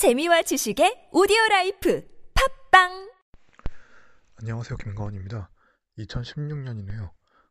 [0.00, 2.02] 재미와 지식의 오디오 라이프
[2.70, 3.12] 팟빵
[4.36, 4.78] 안녕하세요.
[4.78, 5.50] 김가원입니다.
[5.98, 7.10] 2016년이네요.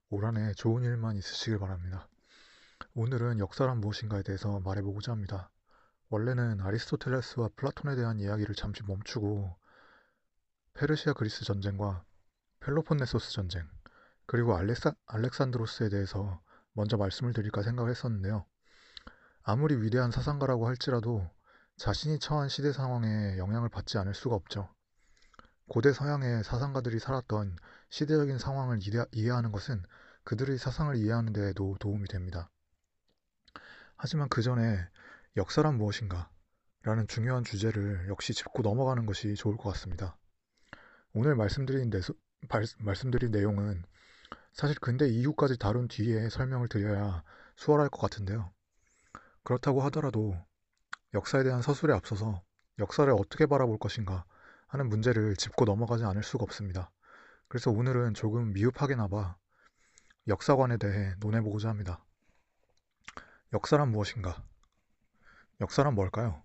[0.09, 2.09] 올 한해 좋은 일만 있으시길 바랍니다.
[2.95, 5.51] 오늘은 역사란 무엇인가에 대해서 말해보고자 합니다.
[6.09, 9.55] 원래는 아리스토텔레스와 플라톤에 대한 이야기를 잠시 멈추고
[10.73, 12.03] 페르시아 그리스 전쟁과
[12.61, 13.69] 펠로폰네소스 전쟁,
[14.25, 16.41] 그리고 알렉사, 알렉산드로스에 대해서
[16.73, 18.47] 먼저 말씀을 드릴까 생각을 했었는데요.
[19.43, 21.29] 아무리 위대한 사상가라고 할지라도
[21.79, 24.67] 자신이 처한 시대 상황에 영향을 받지 않을 수가 없죠.
[25.69, 27.55] 고대 서양의 사상가들이 살았던
[27.89, 28.79] 시대적인 상황을
[29.13, 29.81] 이해하는 것은
[30.25, 32.51] 그들의 사상을 이해하는 데에도 도움이 됩니다.
[33.95, 34.77] 하지만 그 전에
[35.37, 36.29] 역사란 무엇인가?
[36.81, 40.17] 라는 중요한 주제를 역시 짚고 넘어가는 것이 좋을 것 같습니다.
[41.13, 42.01] 오늘 말씀드린, 내,
[42.79, 43.85] 말씀드린 내용은
[44.51, 47.23] 사실 근대 이후까지 다룬 뒤에 설명을 드려야
[47.55, 48.51] 수월할 것 같은데요.
[49.43, 50.35] 그렇다고 하더라도
[51.13, 52.43] 역사에 대한 서술에 앞서서
[52.77, 54.25] 역사를 어떻게 바라볼 것인가
[54.67, 56.91] 하는 문제를 짚고 넘어가지 않을 수가 없습니다.
[57.47, 59.35] 그래서 오늘은 조금 미흡하게나마
[60.27, 62.05] 역사관에 대해 논해보고자 합니다.
[63.53, 64.43] 역사란 무엇인가?
[65.59, 66.43] 역사란 뭘까요?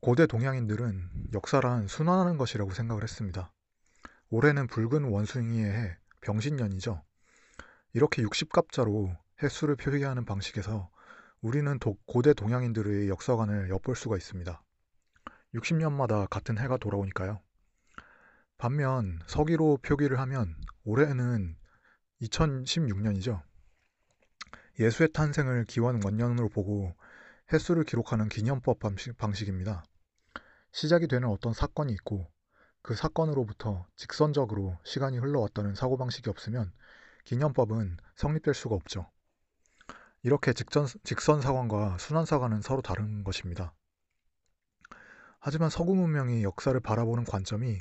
[0.00, 3.52] 고대 동양인들은 역사란 순환하는 것이라고 생각을 했습니다.
[4.30, 7.04] 올해는 붉은 원숭이의 해, 병신년이죠.
[7.92, 10.90] 이렇게 60갑자로 횟수를 표기하는 방식에서
[11.42, 14.62] 우리는 도, 고대 동양인들의 역사관을 엿볼 수가 있습니다.
[15.54, 17.40] 60년마다 같은 해가 돌아오니까요.
[18.58, 21.56] 반면 서기로 표기를 하면 올해는
[22.20, 23.42] 2016년이죠.
[24.78, 26.94] 예수의 탄생을 기원 원년으로 보고
[27.52, 29.82] 횟수를 기록하는 기념법 방식, 방식입니다.
[30.70, 32.30] 시작이 되는 어떤 사건이 있고
[32.82, 36.72] 그 사건으로부터 직선적으로 시간이 흘러왔다는 사고방식이 없으면
[37.24, 39.10] 기념법은 성립될 수가 없죠.
[40.22, 43.74] 이렇게 직전, 직선 사관과 순환 사관은 서로 다른 것입니다.
[45.40, 47.78] 하지만 서구 문명이 역사를 바라보는 관점이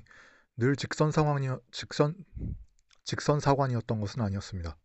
[0.57, 2.15] 늘 직선 상황이 직선
[3.03, 4.77] 직선 사관이었던 것은 아니었습니다.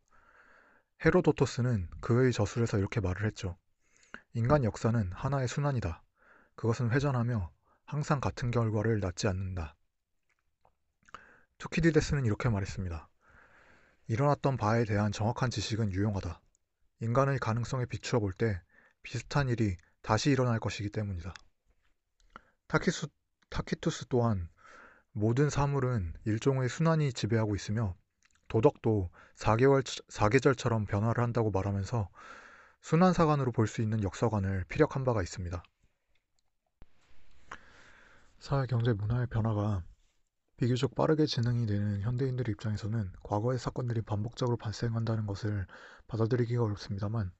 [1.05, 3.56] 헤로도토스는 그의 저술에서 이렇게 말을 했죠.
[4.34, 6.03] 인간 역사는 하나의 순환이다.
[6.56, 7.50] 그것은 회전하며
[7.84, 9.77] 항상 같은 결과를 낳지 않는다.
[11.59, 13.09] 투키디데스는 이렇게 말했습니다.
[14.09, 16.41] 일어났던 바에 대한 정확한 지식은 유용하다.
[17.01, 18.61] 인간의 가능성에 비추어 볼 때
[19.03, 21.33] 비슷한 일이 다시 일어날 것이기 때문이다.
[22.67, 23.09] 타키수,
[23.51, 24.49] 타키투스 또한
[25.12, 27.97] 모든 사물은 일종의 순환이 지배하고 있으며
[28.49, 32.09] 도덕도 4개월, 4계절처럼 변화를 한다고 말하면서
[32.81, 35.62] 순환사관으로 볼 수 있는 역사관을 피력한 바가 있습니다.
[38.39, 39.83] 사회, 경제, 문화의 변화가
[40.56, 45.67] 비교적 빠르게 진행이 되는 현대인들 입장에서는 과거의 사건들이 반복적으로 발생한다는 것을
[46.06, 47.31] 받아들이기가 어렵습니다만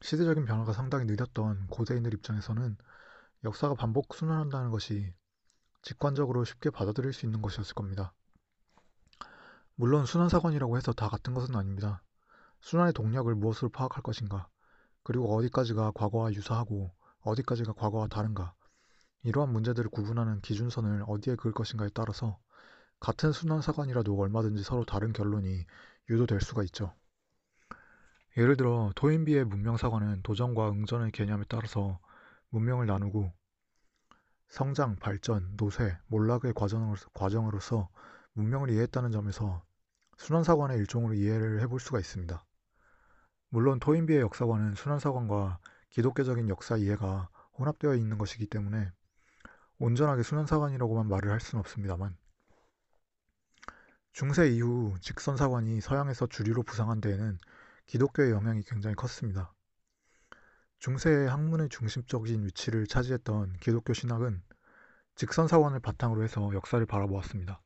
[0.00, 2.76] 시대적인 변화가 상당히 느렸던 고대인들 입장에서는
[3.44, 5.14] 역사가 반복 순환한다는 것이
[5.82, 8.12] 직관적으로 쉽게 받아들일 수 있는 것이었을 겁니다.
[9.76, 12.02] 물론 순환사건이라고 해서 다 같은 것은 아닙니다.
[12.60, 14.48] 순환의 동력을 무엇으로 파악할 것인가,
[15.04, 18.54] 그리고 어디까지가 과거와 유사하고 어디까지가 과거와 다른가,
[19.24, 22.38] 이러한 문제들을 구분하는 기준선을 어디에 그을 것인가에 따라서
[22.98, 25.64] 같은 순환사관이라도 얼마든지 서로 다른 결론이
[26.10, 26.94] 유도될 수가 있죠.
[28.36, 31.98] 예를 들어 토인비의 문명사관은 도전과 응전의 개념에 따라서
[32.48, 33.32] 문명을 나누고
[34.48, 37.88] 성장, 발전, 노쇠, 몰락의 과정으로서, 과정으로서
[38.34, 39.64] 문명을 이해했다는 점에서
[40.18, 42.44] 순환사관의 일종으로 이해를 해볼 수가 있습니다.
[43.48, 45.58] 물론 토인비의 역사관은 순환사관과
[45.90, 47.28] 기독교적인 역사 이해가
[47.58, 48.90] 혼합되어 있는 것이기 때문에
[49.82, 52.16] 온전하게 순환사관이라고만 말을 할 수는 없습니다만
[54.12, 57.36] 중세 이후 직선사관이 서양에서 주류로 부상한 데에는
[57.86, 59.52] 기독교의 영향이 굉장히 컸습니다.
[60.78, 64.44] 중세의 학문의 중심적인 위치를 차지했던 기독교 신학은
[65.16, 67.60] 직선사관을 바탕으로 해서 역사를 바라보았습니다.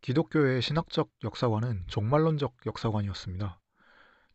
[0.00, 3.60] 기독교의 신학적 역사관은 종말론적 역사관이었습니다.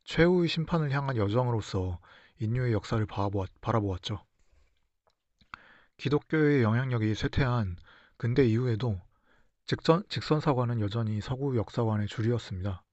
[0.05, 1.99] 최후의 심판을 향한 여정으로서
[2.39, 4.26] 인류의 역사를 바라보았죠.
[5.97, 7.75] 기독교의 영향력이 쇠퇴한
[8.17, 9.01] 근대 이후에도
[9.65, 12.83] 직선, 직선사관은 여전히 서구 역사관의 줄이었습니다.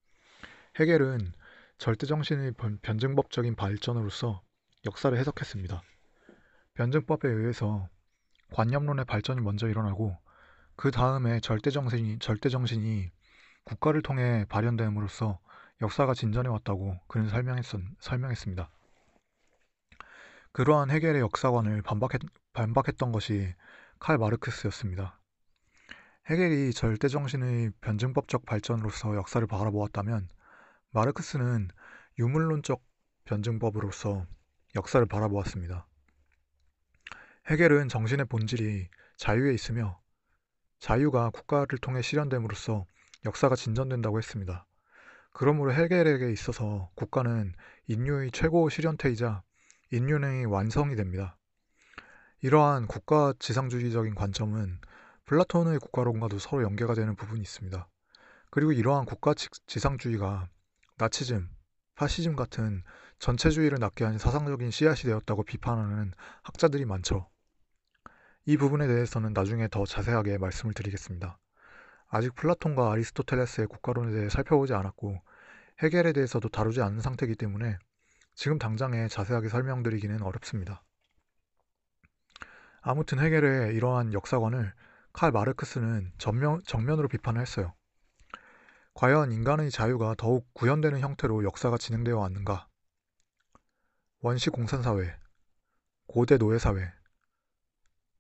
[0.81, 1.33] 헤겔은
[1.77, 4.43] 절대정신의 변증법적인 발전으로서
[4.87, 5.83] 역사를 해석했습니다.
[6.73, 7.89] 변증법에 의해서
[8.53, 10.17] 관념론의 발전이 먼저 일어나고
[10.75, 13.11] 그 다음에 절대정신이, 절대정신이
[13.65, 15.39] 국가를 통해 발현됨으로써
[15.83, 17.65] 역사가 진전해 왔다고 그는 설명했,
[18.01, 18.71] 설명했습니다.
[20.55, 22.21] 그러한 해겔의 역사관을 반박했,
[22.53, 23.53] 반박했던 것이
[23.99, 25.19] 칼 마르크스였습니다.
[26.31, 30.29] 해겔이 절대 정신의 변증법적 발전으로서 역사를 바라보았다면
[30.91, 31.71] 마르크스는
[32.21, 32.81] 유물론적
[33.25, 34.29] 변증법으로서
[34.77, 35.89] 역사를 바라보았습니다.
[37.51, 38.87] 헤겔은 정신의 본질이
[39.17, 40.01] 자유에 있으며
[40.79, 42.87] 자유가 국가를 통해 실현됨으로써
[43.25, 44.67] 역사가 진전된다고 했습니다.
[45.33, 47.53] 그러므로 헤겔에게 있어서 국가는
[47.89, 49.43] 인류의 최고 실현태이자
[49.95, 51.39] 인륜의 완성이 됩니다.
[52.43, 54.81] 이러한 국가 지상주의적인 관점은
[55.25, 57.89] 플라톤의 국가론과도 서로 연계가 되는 부분이 있습니다.
[58.51, 59.35] 그리고 이러한 국가
[59.67, 60.49] 지상주의가
[60.97, 61.49] 나치즘,
[61.95, 62.83] 파시즘 같은
[63.21, 66.13] 전체주의를 낳게 한 사상적인 씨앗이 되었다고 비판하는
[66.43, 67.31] 학자들이 많죠.
[68.47, 71.39] 이 부분에 대해서는 나중에 더 자세하게 말씀을 드리겠습니다.
[72.09, 75.23] 아직 플라톤과 아리스토텔레스의 국가론에 대해 살펴보지 않았고
[75.83, 77.79] 해겔에 대해서도 다루지 않은 상태이기 때문에
[78.35, 80.83] 지금 당장에 자세하게 설명드리기는 어렵습니다.
[82.81, 84.75] 아무튼 해겔의 이러한 역사관을
[85.13, 87.75] 칼 마르크스는 전면, 정면으로 비판을 했어요.
[88.95, 92.69] 과연 인간의 자유가 더욱 구현되는 형태로 역사가 진행되어 왔는가?
[94.21, 95.17] 원시 공산사회,
[96.07, 96.93] 고대 노예사회,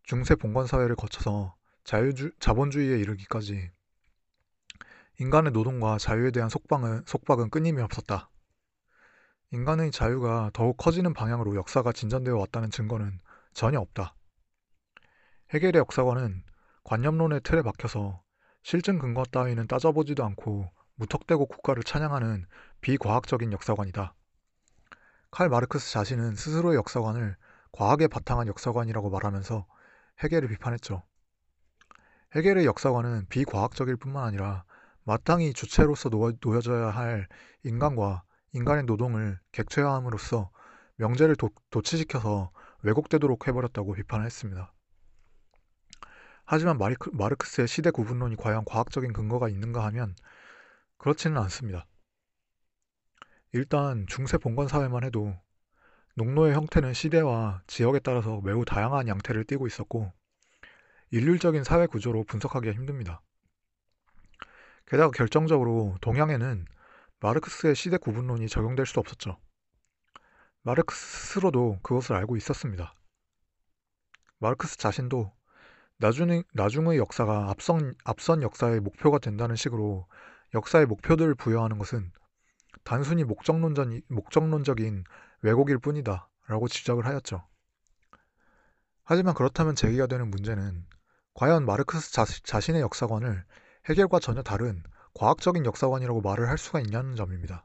[0.02, 3.70] 중세 봉건사회를 거쳐서 자유주, 자본주의에 이르기까지
[5.20, 8.30] 인간의 노동과 자유에 대한 속박은, 속박은 끊임이 없었다.
[9.54, 13.20] 인간의 자유가 더욱 커지는 방향으로 역사가 진전되어 왔다는 증거는
[13.52, 14.16] 전혀 없다.
[15.50, 16.42] 해겔의 역사관은
[16.82, 18.20] 관념론의 틀에 박혀서
[18.64, 22.46] 실증 근거 따위는 따져보지도 않고 무턱대고 국가를 찬양하는
[22.80, 24.16] 비과학적인 역사관이다.
[25.30, 27.36] 칼 마르크스 자신은 스스로의 역사관을
[27.70, 29.66] 과학에 바탕한 역사관이라고 말하면서
[30.18, 31.04] 해겔을 비판했죠.
[32.34, 34.64] 해겔의 역사관은 비과학적일 뿐만 아니라
[35.04, 37.28] 마땅히 주체로서 놓여져야 할
[37.62, 38.24] 인간과
[38.54, 40.50] 인간의 노동을 객체화함으로써
[40.96, 42.52] 명제를 도, 도치시켜서
[42.82, 44.72] 왜곡되도록 해버렸다고 비판을 했습니다.
[46.44, 50.14] 하지만 마리크, 마르크스의 시대 구분론이 과연 과학적인 근거가 있는가 하면
[50.98, 51.86] 그렇지는 않습니다.
[53.52, 55.34] 일단 중세 봉건 사회만 해도
[56.14, 60.12] 농노의 형태는 시대와 지역에 따라서 매우 다양한 양태를 띠고 있었고
[61.10, 63.20] 일률적인 사회 구조로 분석하기가 힘듭니다.
[64.86, 66.66] 게다가 결정적으로 동양에는
[67.20, 69.38] 마르크스의 시대 구분론이 적용될 수 없었죠.
[70.62, 72.94] 마르크스 스스로도 그것을 알고 있었습니다.
[74.38, 75.32] 마르크스 자신도
[75.98, 80.06] 나중의, 나중의 역사가 앞선, 앞선 역사의 목표가 된다는 식으로
[80.54, 82.12] 역사의 목표들을 부여하는 것은
[82.82, 85.04] 단순히 목적론전, 목적론적인
[85.42, 87.46] 왜곡일 뿐이다 라고 지적을 하였죠.
[89.04, 90.86] 하지만 그렇다면 제기가 되는 문제는
[91.34, 93.44] 과연 마르크스 자, 자신의 역사관을
[93.86, 94.82] 해결과 전혀 다른
[95.14, 97.64] 과학적인 역사관이라고 말을 할 수가 있냐는 점입니다.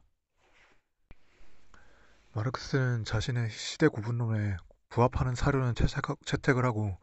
[2.33, 4.55] 마르크스는 자신의 시대 구분론에
[4.89, 6.97] 부합하는 사료는 채택, 을 하고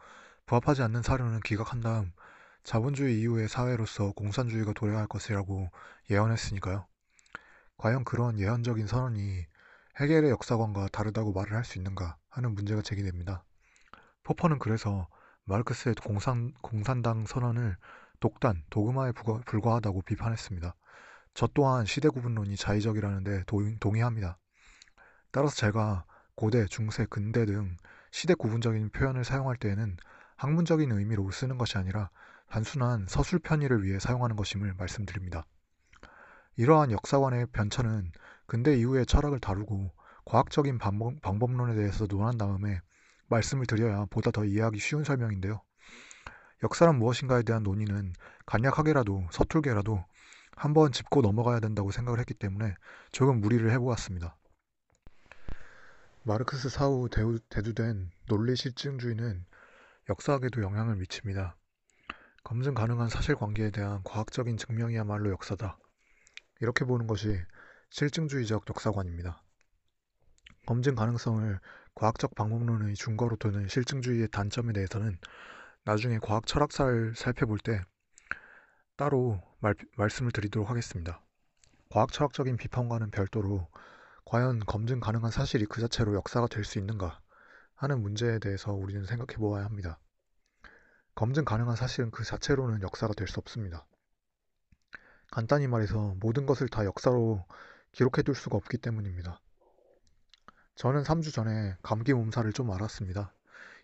[0.47, 2.13] 부합하지 않는 사료는 기각한 다음
[2.63, 5.69] 자본주의 이후의 사회로서 공산주의가 도래할 것이라고
[6.11, 6.87] 예언했으니까요.
[7.77, 9.47] 과연 그런 예언적인 선언이
[10.01, 13.45] 해겔의 역사관과 다르다고 말을 할 수 있는가 하는 문제가 제기됩니다.
[14.23, 15.09] 포퍼는 그래서
[15.45, 17.77] 마르크스의 공산, 공산당 선언을
[18.21, 20.75] 독단, 도그마에 불과하다고 비판했습니다.
[21.35, 23.45] 저 또한 시대 구분론이 자의적이라는데
[23.81, 24.39] 동의합니다.
[25.31, 26.05] 따라서 제가
[26.35, 27.77] 고대, 중세, 근대 등
[28.11, 29.97] 시대 구분적인 표현을 사용할 때에는
[30.37, 32.11] 학문적인 의미로 쓰는 것이 아니라
[32.49, 35.45] 단순한 서술 편의를 위해 사용하는 것임을 말씀드립니다.
[36.57, 38.13] 이러한 역사관의 변천은
[38.47, 39.93] 근대 이후의 철학을 다루고
[40.25, 42.81] 과학적인 방법, 방법론에 대해서 논한 다음에
[43.29, 45.61] 말씀을 드려야 보다 더 이해하기 쉬운 설명인데요.
[46.63, 48.15] 역사란 무엇인가에 대한 논의는
[48.47, 50.05] 간략하게라도 서툴게라도
[50.57, 52.75] 한번 짚고 넘어가야 된다고 생각을 했기 때문에
[53.13, 54.37] 조금 무리를 해보았습니다.
[56.23, 57.09] 마르크스 사후
[57.51, 59.45] 대두된 논리 실증주의는
[60.09, 61.57] 역사학에도 영향을 미칩니다.
[62.43, 65.79] 검증 가능한 사실관계에 대한 과학적인 증명이야말로 역사다.
[66.61, 67.39] 이렇게 보는 것이
[67.91, 69.43] 실증주의적 역사관입니다.
[70.65, 71.61] 검증 가능성을
[71.95, 75.19] 과학적 방법론의 준거로 두는 실증주의의 단점에 대해서는
[75.87, 77.81] 나중에 과학 철학사를 살펴볼 때
[78.97, 81.23] 따로 말, 말씀을 드리도록 하겠습니다.
[81.91, 83.69] 과학 철학적인 비판과는 별도로
[84.25, 87.21] 과연 검증 가능한 사실이 그 자체로 역사가 될 수 있는가
[87.77, 90.01] 하는 문제에 대해서 우리는 생각해 보아야 합니다.
[91.15, 93.87] 검증 가능한 사실은 그 자체로는 역사가 될 수 없습니다.
[95.31, 97.45] 간단히 말해서 모든 것을 다 역사로
[97.93, 99.41] 기록해 둘 수가 없기 때문입니다.
[100.75, 103.33] 저는 3주 전에 감기 몸살을 좀 앓았습니다.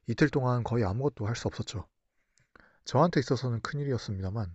[0.09, 1.87] 이틀 동안 거의 아무것도 할 수 없었죠.
[2.85, 4.55] 저한테 있어서는 큰일이었습니다만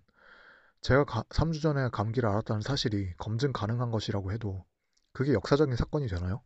[0.81, 4.65] 제가 가, 3주 전에 감기를 앓았다는 사실이 검증 가능한 것이라고 해도
[5.11, 6.41] 그게 역사적인 사건이 되나요?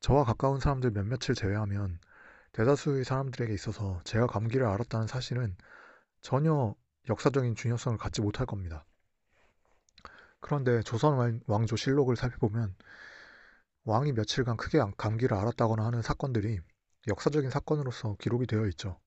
[0.00, 1.98] 저와 가까운 사람들 몇몇을 제외하면
[2.52, 5.56] 대다수의 사람들에게 있어서 제가 감기를 앓았다는 사실은
[6.20, 6.74] 전혀
[7.08, 8.84] 역사적인 중요성을 갖지 못할 겁니다.
[10.40, 12.74] 그런데 조선 왕조 실록을 살펴보면
[13.84, 16.60] 왕이 며칠간 크게 감기를 앓았다거나 하는 사건들이
[17.08, 19.00] 역사적인 사건으로서 기록이 되어 있죠.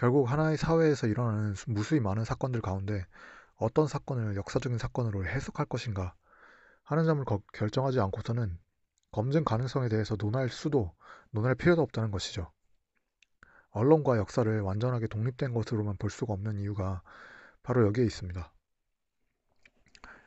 [0.00, 3.04] 결국 하나의 사회에서 일어나는 무수히 많은 사건들 가운데
[3.56, 6.14] 어떤 사건을 역사적인 사건으로 해석할 것인가
[6.84, 8.58] 하는 점을 거, 결정하지 않고서는
[9.12, 10.94] 검증 가능성에 대해서 논할 수도
[11.32, 12.50] 논할 필요도 없다는 것이죠.
[13.72, 17.02] 언론과 역사를 완전하게 독립된 것으로만 볼 수가 없는 이유가
[17.62, 18.50] 바로 여기에 있습니다.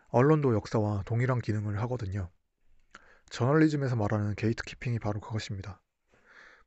[0.10, 2.30] 언론도 역사와 동일한 기능을 하거든요.
[3.32, 5.82] 저널리즘에서 말하는 게이트키핑이 바로 그것입니다.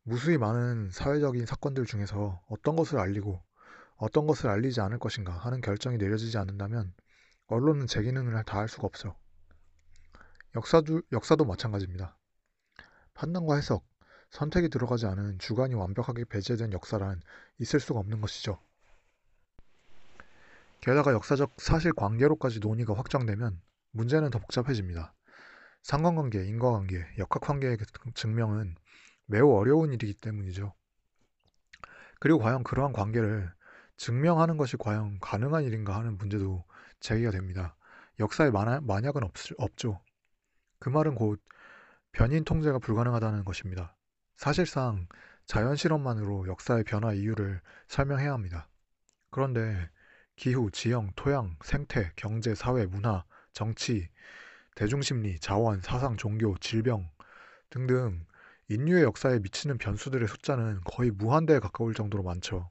[0.08, 3.42] 무수히 많은 사회적인 사건들 중에서 어떤 것을 알리고
[3.96, 6.94] 어떤 것을 알리지 않을 것인가 하는 결정이 내려지지 않는다면
[7.48, 9.16] 언론은 제 기능을 다 할 수가 없죠.
[10.54, 12.16] 역사도, 역사도 마찬가지입니다.
[13.14, 13.84] 판단과 해석,
[14.30, 17.20] 선택이 들어가지 않은 주관이 완벽하게 배제된 역사란
[17.58, 18.60] 있을 수가 없는 것이죠.
[20.82, 23.60] 게다가 역사적 사실 관계로까지 논의가 확정되면
[23.90, 25.14] 문제는 더 복잡해집니다.
[25.82, 27.78] 상관관계, 인과관계, 역학관계의
[28.14, 28.76] 증명은
[29.26, 30.72] 매우 어려운 일이기 때문이죠.
[32.18, 33.52] 그리고 과연 그러한 관계를
[33.96, 36.64] 증명하는 것이 과연 가능한 일인가 하는 문제도
[37.00, 37.76] 제기가 됩니다.
[38.18, 40.00] 역사에 만약은 없, 없죠.
[40.78, 41.42] 그 말은 곧
[42.12, 43.96] 변인 통제가 불가능하다는 것입니다.
[44.36, 45.06] 사실상
[45.44, 48.68] 자연 실험만으로 역사의 변화 이유를 설명해야 합니다.
[49.30, 49.90] 그런데
[50.34, 54.10] 기후, 지형, 토양, 생태, 경제, 사회, 문화, 정치,
[54.74, 57.10] 대중심리, 자원, 사상, 종교, 질병
[57.70, 58.26] 등등
[58.68, 62.70] 인류의 역사에 미치는 변수들의 숫자는 거의 무한대에 가까울 정도로 많죠.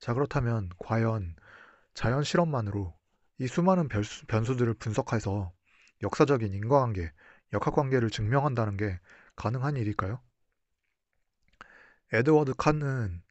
[0.00, 1.36] 자, 그렇다면 과연
[1.94, 2.96] 자연 실험만으로
[3.38, 5.52] 이 수많은 변수, 변수들을 분석해서
[6.02, 7.12] 역사적인 인과관계,
[7.52, 8.98] 역학관계를 증명한다는 게
[9.36, 10.20] 가능한 일일까요?
[12.12, 13.22] 에드워드 칸은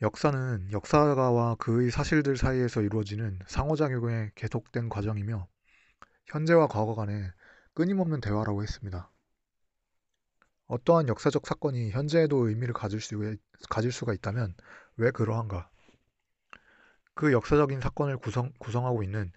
[0.00, 5.46] 역사는 역사가와 그의 사실들 사이에서 이루어지는 상호작용의 계속된 과정이며
[6.26, 7.30] 현재와 과거 간의
[7.74, 9.11] 끊임없는 대화라고 했습니다.
[10.72, 13.18] 어떠한 역사적 사건이 현재에도 의미를 가질, 수,
[13.68, 14.54] 가질 수가 있다면
[14.96, 15.68] 왜 그러한가?
[17.14, 19.32] 그 역사적인 사건을 구성, 구성하고 있는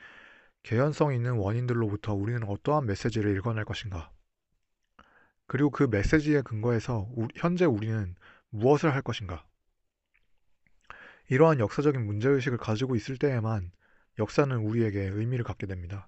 [0.63, 4.13] 개연성 있는 원인들로부터 우리는 어떠한 메시지를 읽어낼 것인가?
[5.46, 8.15] 그리고 그 메시지에 근거해서 우, 현재 우리는
[8.51, 9.46] 무엇을 할 것인가?
[11.27, 13.74] 이러한 역사적인 문제의식을 가지고 있을 때에만
[14.20, 16.08] 역사는 우리에게 의미를 갖게 됩니다.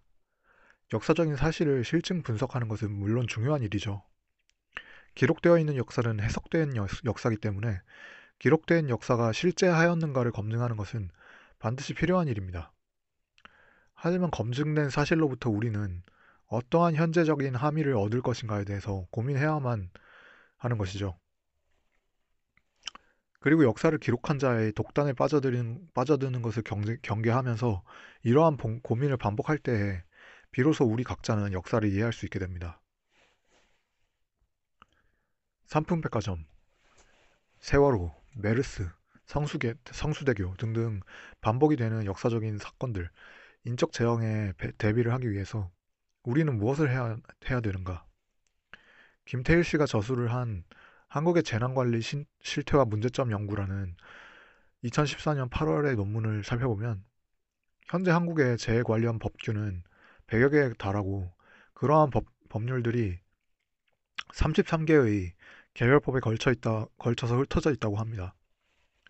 [0.94, 4.07] 역사적인 사실을 실증 분석하는 것은 물론 중요한 일이죠.
[5.18, 7.82] 기록되어 있는 역사는 해석된 역사이기 때문에
[8.38, 11.10] 기록된 역사가 실제 하였는가를 검증하는 것은
[11.58, 12.72] 반드시 필요한 일입니다.
[13.96, 16.04] 하지만 검증된 사실로부터 우리는
[16.46, 19.90] 어떠한 현재적인 함의를 얻을 것인가에 대해서 고민해야만
[20.58, 21.18] 하는 것이죠.
[23.40, 27.84] 그리고 역사를 기록한 자의 독단에 빠져드는, 빠져드는 것을 경계, 경계하면서
[28.22, 30.04] 이러한 본, 고민을 반복할 때에
[30.52, 32.80] 비로소 우리 각자는 역사를 이해할 수 있게 됩니다.
[35.68, 36.46] 삼풍백화점,
[37.60, 38.90] 세월호, 메르스,
[39.26, 41.02] 성수계, 성수대교 등등
[41.42, 43.10] 반복이 되는 역사적인 사건들,
[43.66, 45.70] 인적 재앙에 대비를 하기 위해서
[46.24, 47.18] 우리는 무엇을 해야,
[47.50, 48.06] 해야 되는가?
[49.26, 50.64] 김태일 씨가 저술을 한
[51.10, 53.98] 한국의 재난관리 신, 실태와 문제점 연구라는
[54.86, 57.04] 2014년 8월의 논문을 살펴보면
[57.88, 59.84] 현재 한국의 재해 관련 법규는
[60.28, 61.30] 100여 개에 달하고
[61.74, 63.20] 그러한 법, 법률들이
[64.34, 65.37] 33개의
[65.78, 68.34] 개별법에 걸쳐 있다, 걸쳐서 흩어져 있다고 합니다.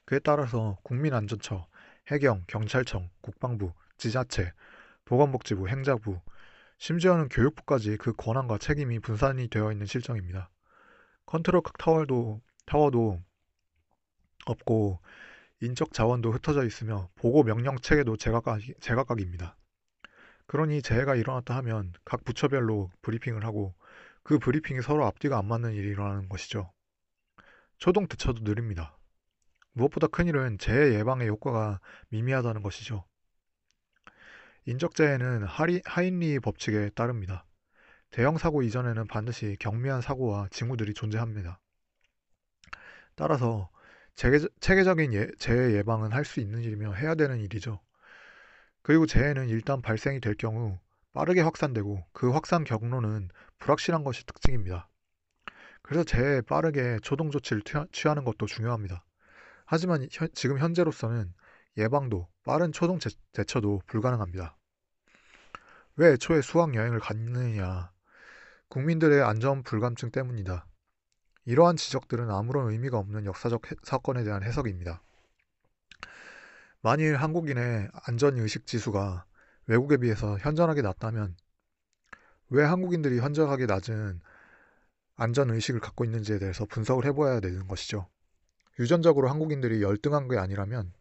[0.03, 1.65] 그에 따라서 국민안전처,
[2.11, 4.51] 해경, 경찰청, 국방부, 지자체,
[5.05, 6.19] 보건복지부, 행자부,
[6.77, 10.49] 심지어는 교육부까지 그 권한과 책임이 분산이 되어 있는 실정입니다.
[11.25, 13.23] 컨트롤 타워도, 타워도
[14.45, 14.99] 없고
[15.61, 19.55] 인적 자원도 흩어져 있으며 보고 명령 체계도 제각각, 제각각입니다.
[20.47, 23.73] 그러니 재해가 일어났다 하면 각 부처별로 브리핑을 하고
[24.27, 26.73] 그 브리핑이 서로 앞뒤가 안 맞는 일이 일어나는 것이죠.
[27.77, 28.97] 초동 대처도 느립니다.
[29.71, 31.79] 무엇보다 큰 일은 재해 예방의 효과가
[32.09, 33.05] 미미하다는 것이죠.
[34.65, 35.45] 인적재해는
[35.85, 37.45] 하인리 법칙에 따릅니다.
[38.09, 41.61] 대형 사고 이전에는 반드시 경미한 사고와 징후들이 존재합니다.
[43.15, 43.69] 따라서
[44.15, 47.79] 체계, 적인 예, 재해 예방은 할 수 있는 일이며 해야 되는 일이죠.
[48.81, 50.77] 그리고 재해는 일단 발생이 될 경우
[51.17, 54.87] 빠르게 확산되고 그 확산 경로는 불확실한 것이 특징입니다.
[55.81, 59.03] 그래서 재해에 빠르게 초동 조치를 취하는 것도 중요합니다.
[59.65, 61.33] 하지만 현, 지금 현재로서는
[61.75, 64.55] 예방도 빠른 초동 제, 대처도 불가능합니다.
[65.95, 67.91] 왜 애초에 수학 여행을 갔느냐?
[68.69, 70.67] 국민들의 안전 불감증 때문이다.
[71.45, 75.01] 이러한 지적들은 아무런 의미가 없는 역사적 사건에 대한 해석입니다.
[76.81, 79.25] 만일 한국인의 안전의식 지수가
[79.67, 81.35] 외국에 비해서 현저하게 낮다면
[82.49, 84.21] 왜 한국인들이 현저하게 낮은
[85.15, 88.07] 안전 의식을 갖고 있는지에 대해서 분석을 해봐야 되는 것이죠.
[88.79, 90.93] 유전적으로 한국인들이 열등한 게 아니라면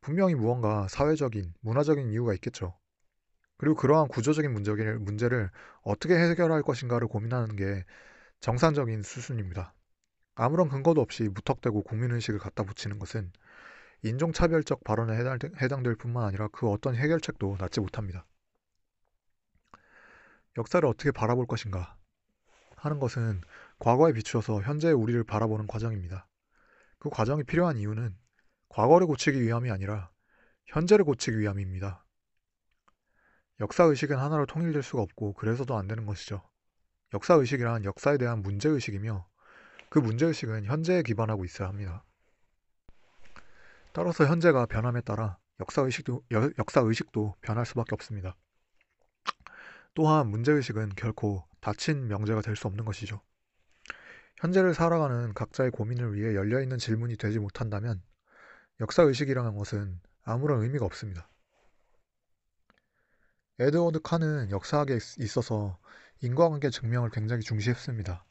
[0.00, 2.74] 분명히 무언가 사회적인, 문화적인 이유가 있겠죠.
[3.58, 5.50] 그리고 그러한 구조적인 문제를
[5.82, 7.84] 어떻게 해결할 것인가를 고민하는 게
[8.40, 9.74] 정상적인 수순입니다.
[10.34, 13.30] 아무런 근거도 없이 무턱대고 국민의식을 갖다 붙이는 것은
[14.02, 15.16] 인종차별적 발언에
[15.60, 18.26] 해당 될 뿐만 아니라 그 어떤 해결책도 낫지 못합니다.
[20.56, 21.96] 역사를 어떻게 바라볼 것인가
[22.76, 23.42] 하는 것은
[23.78, 26.26] 과거에 비추어서 현재의 우리를 바라보는 과정입니다.
[26.98, 28.16] 그 과정이 필요한 이유는
[28.68, 30.10] 과거를 고치기 위함이 아니라
[30.66, 32.04] 현재를 고치기 위함입니다.
[33.60, 36.42] 역사의식은 하나로 통일될 수가 없고 그래서도 안 되는 것이죠.
[37.12, 39.28] 역사의식이란 역사에 대한 문제의식이며
[39.90, 42.04] 그 문제의식은 현재에 기반하고 있어야 합니다.
[43.92, 46.24] 따라서 현재가 변함에 따라 역사의식도,
[46.58, 48.36] 역사의식도 변할 수밖에 없습니다.
[49.94, 53.20] 또한 문제의식은 결코 닫힌 명제가 될 수 없는 것이죠.
[54.38, 58.02] 현재를 살아가는 각자의 고민을 위해 열려있는 질문이 되지 못한다면
[58.80, 61.28] 역사의식이라는 것은 아무런 의미가 없습니다.
[63.58, 65.78] 에드워드 칸은 역사학에 있어서
[66.22, 68.24] 인과관계 증명을 굉장히 중시했습니다.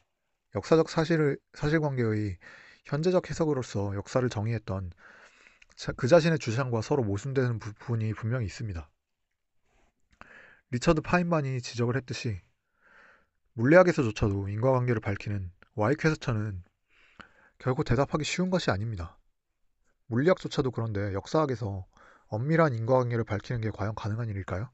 [0.56, 2.38] 역사적 사실을, 사실관계의
[2.86, 4.90] 현재적 해석으로서 역사를 정의했던
[5.96, 8.90] 그 자신의 주장과 서로 모순되는 부분이 분명히 있습니다.
[10.70, 12.40] 리처드 파인만이 지적을 했듯이
[13.54, 16.62] 물리학에서조차도 인과관계를 밝히는 와이 퀘스천은
[17.58, 19.18] 결코 대답하기 쉬운 것이 아닙니다.
[20.06, 21.86] 물리학조차도 그런데 역사학에서
[22.28, 24.70] 엄밀한 인과관계를 밝히는 게 과연 가능한 일일까요?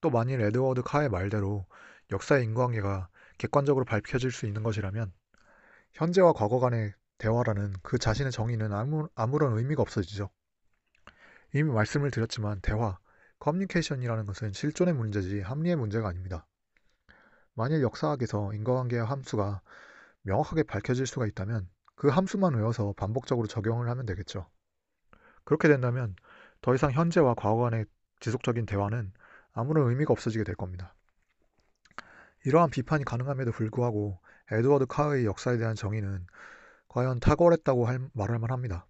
[0.00, 1.66] 또 만일 에드워드 카의 말대로
[2.10, 5.12] 역사의 인과관계가 객관적으로 밝혀질 수 있는 것이라면
[5.92, 6.92] 현재와 과거 간의
[7.24, 10.28] 대화라는 그 자신의 정의는 아무, 아무런 의미가 없어지죠.
[11.54, 12.98] 이미 말씀을 드렸지만 대화,
[13.38, 16.46] 커뮤니케이션이라는 것은 실존의 문제지 합리의 문제가 아닙니다.
[17.54, 19.62] 만일 역사학에서 인과관계의 함수가
[20.22, 24.50] 명확하게 밝혀질 수가 있다면 그 함수만 외워서 반복적으로 적용을 하면 되겠죠.
[25.44, 26.16] 그렇게 된다면
[26.60, 27.86] 더 이상 현재와 과거 간의
[28.20, 29.12] 지속적인 대화는
[29.52, 30.94] 아무런 의미가 없어지게 될 겁니다.
[32.44, 34.20] 이러한 비판이 가능함에도 불구하고
[34.50, 36.26] 에드워드 카의 역사에 대한 정의는
[36.94, 38.86] 과연 탁월했다고 할, 말할 만합니다.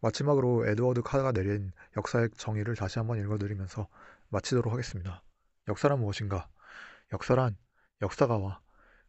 [0.00, 3.88] 마지막으로 에드워드 카가 내린 역사의 정의를 다시 한번 읽어드리면서
[4.28, 5.24] 마치도록 하겠습니다.
[5.66, 6.48] 역사란 무엇인가?
[7.12, 7.56] 역사란
[8.02, 8.60] 역사가와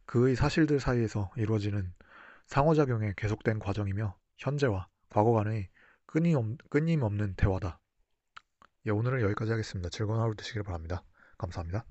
[0.06, 1.94] 그의 사실들 사이에서 이루어지는
[2.46, 5.68] 상호작용의 계속된 과정이며 현재와 과거 간의
[6.06, 7.78] 끊임없는 대화다.
[8.86, 9.88] 예, 오늘은 여기까지 하겠습니다.
[9.90, 11.04] 즐거운 하루 되시길 바랍니다.
[11.36, 11.84] 감사합니다.